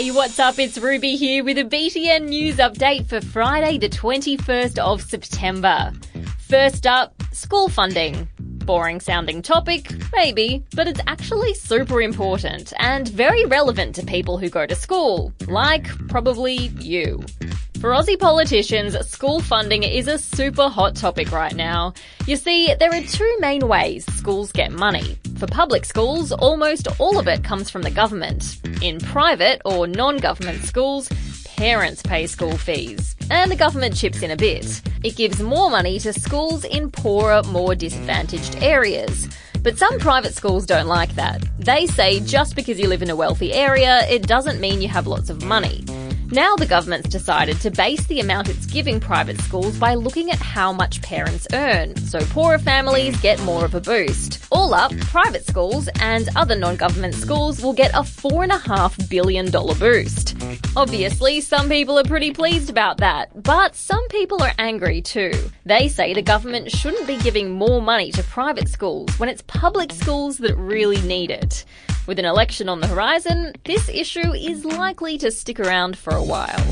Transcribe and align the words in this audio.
Hey, 0.00 0.10
what's 0.12 0.38
up? 0.38 0.58
It's 0.58 0.78
Ruby 0.78 1.14
here 1.14 1.44
with 1.44 1.58
a 1.58 1.64
BTN 1.64 2.30
news 2.30 2.56
update 2.56 3.06
for 3.06 3.20
Friday, 3.20 3.76
the 3.76 3.90
21st 3.90 4.78
of 4.78 5.02
September. 5.02 5.92
First 6.38 6.86
up, 6.86 7.22
school 7.32 7.68
funding. 7.68 8.26
Boring 8.38 8.98
sounding 9.00 9.42
topic, 9.42 9.92
maybe, 10.14 10.64
but 10.74 10.88
it's 10.88 11.02
actually 11.06 11.52
super 11.52 12.00
important 12.00 12.72
and 12.78 13.08
very 13.08 13.44
relevant 13.44 13.94
to 13.96 14.06
people 14.06 14.38
who 14.38 14.48
go 14.48 14.64
to 14.64 14.74
school, 14.74 15.34
like 15.48 15.86
probably 16.08 16.68
you. 16.78 17.22
For 17.78 17.90
Aussie 17.90 18.18
politicians, 18.18 18.96
school 19.06 19.40
funding 19.40 19.82
is 19.82 20.08
a 20.08 20.16
super 20.16 20.70
hot 20.70 20.96
topic 20.96 21.30
right 21.30 21.54
now. 21.54 21.92
You 22.26 22.36
see, 22.36 22.74
there 22.74 22.94
are 22.94 23.02
two 23.02 23.36
main 23.40 23.68
ways 23.68 24.06
schools 24.14 24.50
get 24.50 24.72
money. 24.72 25.18
For 25.40 25.46
public 25.46 25.86
schools, 25.86 26.32
almost 26.32 26.86
all 26.98 27.18
of 27.18 27.26
it 27.26 27.42
comes 27.42 27.70
from 27.70 27.80
the 27.80 27.90
government. 27.90 28.60
In 28.82 28.98
private 28.98 29.62
or 29.64 29.86
non 29.86 30.18
government 30.18 30.64
schools, 30.64 31.08
parents 31.56 32.02
pay 32.02 32.26
school 32.26 32.58
fees, 32.58 33.16
and 33.30 33.50
the 33.50 33.56
government 33.56 33.96
chips 33.96 34.20
in 34.20 34.32
a 34.32 34.36
bit. 34.36 34.82
It 35.02 35.16
gives 35.16 35.40
more 35.40 35.70
money 35.70 35.98
to 36.00 36.12
schools 36.12 36.66
in 36.66 36.90
poorer, 36.90 37.42
more 37.44 37.74
disadvantaged 37.74 38.62
areas. 38.62 39.30
But 39.62 39.78
some 39.78 39.98
private 39.98 40.34
schools 40.34 40.66
don't 40.66 40.88
like 40.88 41.14
that. 41.14 41.42
They 41.58 41.86
say 41.86 42.20
just 42.20 42.54
because 42.54 42.78
you 42.78 42.88
live 42.88 43.00
in 43.00 43.08
a 43.08 43.16
wealthy 43.16 43.54
area, 43.54 44.06
it 44.10 44.26
doesn't 44.26 44.60
mean 44.60 44.82
you 44.82 44.88
have 44.88 45.06
lots 45.06 45.30
of 45.30 45.42
money. 45.42 45.82
Now 46.32 46.54
the 46.54 46.64
government's 46.64 47.08
decided 47.08 47.60
to 47.62 47.72
base 47.72 48.06
the 48.06 48.20
amount 48.20 48.48
it's 48.48 48.64
giving 48.64 49.00
private 49.00 49.40
schools 49.40 49.76
by 49.76 49.94
looking 49.94 50.30
at 50.30 50.38
how 50.38 50.72
much 50.72 51.02
parents 51.02 51.48
earn, 51.52 51.96
so 51.96 52.20
poorer 52.20 52.60
families 52.60 53.20
get 53.20 53.42
more 53.42 53.64
of 53.64 53.74
a 53.74 53.80
boost. 53.80 54.38
All 54.52 54.72
up, 54.72 54.96
private 54.98 55.44
schools 55.44 55.88
and 56.00 56.28
other 56.36 56.54
non-government 56.54 57.14
schools 57.14 57.60
will 57.60 57.72
get 57.72 57.90
a 57.94 58.02
$4.5 58.02 59.08
billion 59.10 59.50
boost. 59.50 60.29
Obviously, 60.76 61.40
some 61.40 61.68
people 61.68 61.98
are 61.98 62.04
pretty 62.04 62.32
pleased 62.32 62.70
about 62.70 62.98
that, 62.98 63.42
but 63.42 63.74
some 63.74 64.06
people 64.08 64.42
are 64.42 64.52
angry 64.58 65.00
too. 65.02 65.32
They 65.64 65.88
say 65.88 66.14
the 66.14 66.22
government 66.22 66.70
shouldn't 66.70 67.06
be 67.06 67.18
giving 67.18 67.50
more 67.50 67.82
money 67.82 68.12
to 68.12 68.22
private 68.22 68.68
schools 68.68 69.10
when 69.18 69.28
it's 69.28 69.42
public 69.42 69.92
schools 69.92 70.38
that 70.38 70.56
really 70.56 71.00
need 71.02 71.30
it. 71.30 71.64
With 72.06 72.18
an 72.18 72.24
election 72.24 72.68
on 72.68 72.80
the 72.80 72.86
horizon, 72.86 73.52
this 73.64 73.88
issue 73.88 74.32
is 74.32 74.64
likely 74.64 75.18
to 75.18 75.30
stick 75.30 75.60
around 75.60 75.96
for 75.98 76.14
a 76.14 76.22
while. 76.22 76.64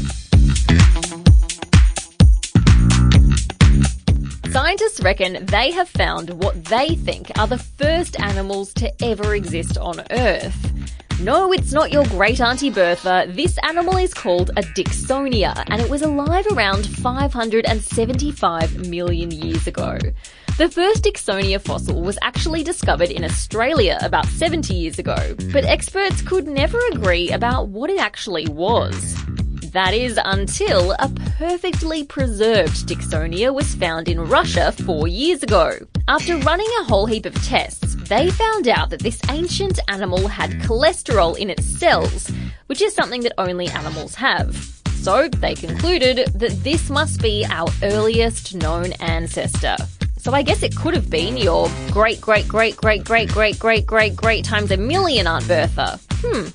Scientists 4.51 5.01
reckon 5.01 5.45
they 5.47 5.71
have 5.71 5.89
found 5.89 6.31
what 6.31 6.65
they 6.65 6.95
think 6.97 7.31
are 7.39 7.47
the 7.47 7.59
first 7.59 8.19
animals 8.19 8.73
to 8.75 8.91
ever 9.05 9.35
exist 9.35 9.77
on 9.79 10.03
Earth. 10.11 10.73
No, 11.21 11.53
it's 11.53 11.73
not 11.73 11.91
your 11.91 12.07
great 12.07 12.41
auntie 12.41 12.71
Bertha. 12.71 13.27
This 13.29 13.59
animal 13.65 13.97
is 13.97 14.15
called 14.15 14.51
a 14.51 14.63
Dickinsonia, 14.63 15.65
and 15.67 15.83
it 15.83 15.91
was 15.91 16.03
alive 16.03 16.47
around 16.53 16.87
575 16.87 18.89
million 18.89 19.33
years 19.33 19.67
ago. 19.67 19.99
The 20.59 20.69
first 20.69 21.03
Dickinsonia 21.03 21.61
fossil 21.61 22.03
was 22.03 22.21
actually 22.23 22.63
discovered 22.63 23.11
in 23.11 23.25
Australia 23.25 23.99
about 24.01 24.27
70 24.27 24.73
years 24.73 25.01
ago, 25.01 25.35
but 25.53 25.65
experts 25.65 26.23
could 26.23 26.47
never 26.47 26.79
agree 26.93 27.33
about 27.33 27.67
what 27.67 27.91
it 27.91 27.99
actually 27.99 28.47
was. 28.47 29.17
That 29.73 29.95
is 29.95 30.21
until 30.25 30.93
a 30.93 31.09
perfectly 31.37 32.05
preserved 32.05 32.87
Dickinsonia 32.87 33.53
was 33.53 33.75
found 33.75 34.09
in 34.09 34.21
Russia 34.21 34.71
four 34.71 35.09
years 35.09 35.43
ago. 35.43 35.79
After 36.07 36.37
running 36.39 36.69
a 36.81 36.85
whole 36.85 37.07
heap 37.07 37.27
of 37.27 37.35
tests, 37.45 37.88
they 38.09 38.31
found 38.31 38.69
out 38.69 38.89
that 38.91 39.01
this 39.01 39.21
ancient 39.29 39.79
animal 39.89 40.29
had 40.29 40.51
cholesterol 40.63 41.37
in 41.37 41.51
its 41.51 41.65
cells, 41.65 42.31
which 42.67 42.81
is 42.81 42.95
something 42.95 43.23
that 43.23 43.35
only 43.37 43.69
animals 43.69 44.15
have. 44.15 44.55
So 44.95 45.29
they 45.29 45.55
concluded 45.55 46.29
that 46.35 46.53
this 46.65 46.89
must 46.89 47.21
be 47.21 47.45
our 47.51 47.69
earliest 47.83 48.55
known 48.55 48.93
ancestor. 49.01 49.77
So 50.17 50.33
I 50.33 50.43
guess 50.43 50.63
it 50.63 50.75
could 50.75 50.95
have 50.95 51.11
been 51.11 51.37
your 51.37 51.71
great, 51.91 52.21
great, 52.21 52.49
great, 52.49 52.77
great, 52.77 53.05
great, 53.05 53.31
great, 53.31 53.59
great, 53.59 53.87
great, 53.87 54.17
great 54.17 54.45
times 54.45 54.71
a 54.71 54.77
million 54.77 55.27
Aunt 55.27 55.47
Bertha. 55.47 56.01
Hmm. 56.23 56.49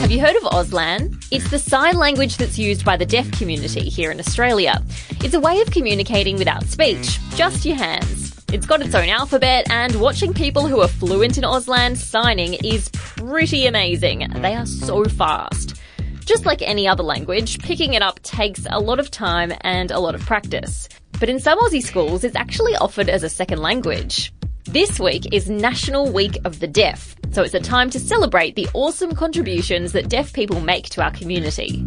Have 0.00 0.10
you 0.10 0.20
heard 0.20 0.36
of 0.36 0.42
Auslan? 0.42 1.24
It's 1.30 1.48
the 1.50 1.58
sign 1.58 1.96
language 1.96 2.36
that's 2.36 2.58
used 2.58 2.84
by 2.84 2.96
the 2.96 3.06
deaf 3.06 3.30
community 3.32 3.88
here 3.88 4.10
in 4.10 4.20
Australia. 4.20 4.82
It's 5.22 5.34
a 5.34 5.40
way 5.40 5.60
of 5.60 5.70
communicating 5.70 6.36
without 6.36 6.64
speech, 6.64 7.18
just 7.36 7.64
your 7.64 7.76
hands. 7.76 8.23
It's 8.54 8.66
got 8.66 8.82
its 8.82 8.94
own 8.94 9.08
alphabet, 9.08 9.68
and 9.68 10.00
watching 10.00 10.32
people 10.32 10.68
who 10.68 10.80
are 10.80 10.86
fluent 10.86 11.38
in 11.38 11.42
Auslan 11.42 11.96
signing 11.96 12.54
is 12.54 12.88
pretty 12.92 13.66
amazing. 13.66 14.28
They 14.32 14.54
are 14.54 14.64
so 14.64 15.02
fast. 15.06 15.74
Just 16.20 16.46
like 16.46 16.62
any 16.62 16.86
other 16.86 17.02
language, 17.02 17.58
picking 17.58 17.94
it 17.94 18.02
up 18.02 18.22
takes 18.22 18.64
a 18.70 18.78
lot 18.78 19.00
of 19.00 19.10
time 19.10 19.52
and 19.62 19.90
a 19.90 19.98
lot 19.98 20.14
of 20.14 20.20
practice. 20.20 20.88
But 21.18 21.28
in 21.28 21.40
some 21.40 21.58
Aussie 21.58 21.82
schools, 21.82 22.22
it's 22.22 22.36
actually 22.36 22.76
offered 22.76 23.08
as 23.08 23.24
a 23.24 23.28
second 23.28 23.58
language. 23.58 24.32
This 24.66 25.00
week 25.00 25.34
is 25.34 25.50
National 25.50 26.12
Week 26.12 26.38
of 26.44 26.60
the 26.60 26.68
Deaf, 26.68 27.16
so 27.32 27.42
it's 27.42 27.54
a 27.54 27.60
time 27.60 27.90
to 27.90 27.98
celebrate 27.98 28.54
the 28.54 28.68
awesome 28.72 29.16
contributions 29.16 29.90
that 29.90 30.08
deaf 30.08 30.32
people 30.32 30.60
make 30.60 30.90
to 30.90 31.02
our 31.02 31.10
community. 31.10 31.84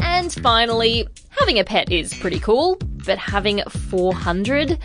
And 0.00 0.30
finally, 0.34 1.08
having 1.40 1.58
a 1.58 1.64
pet 1.64 1.90
is 1.90 2.12
pretty 2.12 2.38
cool, 2.38 2.76
but 3.06 3.16
having 3.16 3.62
400? 3.62 4.78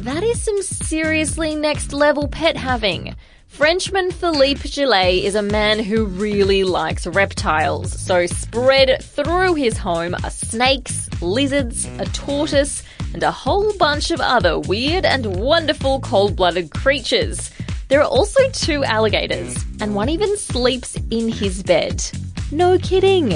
That 0.00 0.22
is 0.22 0.42
some 0.42 0.60
seriously 0.60 1.56
next 1.56 1.94
level 1.94 2.28
pet 2.28 2.54
having. 2.54 3.16
Frenchman 3.46 4.10
Philippe 4.10 4.68
Gillet 4.68 5.24
is 5.24 5.34
a 5.34 5.42
man 5.42 5.78
who 5.78 6.04
really 6.04 6.64
likes 6.64 7.06
reptiles, 7.06 7.98
so 7.98 8.26
spread 8.26 9.02
through 9.02 9.54
his 9.54 9.78
home 9.78 10.14
are 10.22 10.30
snakes, 10.30 11.08
lizards, 11.22 11.86
a 11.98 12.04
tortoise, 12.06 12.82
and 13.14 13.22
a 13.22 13.30
whole 13.30 13.72
bunch 13.78 14.10
of 14.10 14.20
other 14.20 14.58
weird 14.58 15.06
and 15.06 15.36
wonderful 15.36 15.98
cold 16.00 16.36
blooded 16.36 16.70
creatures. 16.72 17.50
There 17.88 18.00
are 18.00 18.08
also 18.08 18.50
two 18.50 18.84
alligators, 18.84 19.56
and 19.80 19.94
one 19.94 20.10
even 20.10 20.36
sleeps 20.36 20.94
in 21.10 21.30
his 21.30 21.62
bed. 21.62 22.04
No 22.50 22.78
kidding. 22.78 23.32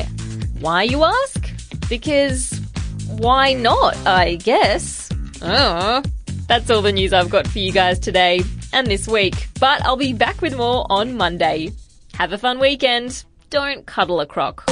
Why, 0.60 0.82
you 0.82 1.04
ask? 1.04 1.50
Because 1.88 2.60
why 3.08 3.52
not, 3.52 3.96
I 4.06 4.36
guess? 4.36 5.08
Oh. 5.42 6.02
That's 6.48 6.70
all 6.70 6.82
the 6.82 6.92
news 6.92 7.12
I've 7.12 7.30
got 7.30 7.46
for 7.46 7.58
you 7.58 7.72
guys 7.72 7.98
today 7.98 8.40
and 8.72 8.86
this 8.86 9.08
week, 9.08 9.48
but 9.58 9.84
I'll 9.84 9.96
be 9.96 10.12
back 10.12 10.40
with 10.40 10.56
more 10.56 10.86
on 10.90 11.16
Monday. 11.16 11.72
Have 12.14 12.32
a 12.32 12.38
fun 12.38 12.58
weekend. 12.58 13.24
Don't 13.50 13.84
cuddle 13.86 14.20
a 14.20 14.26
croc. 14.26 14.64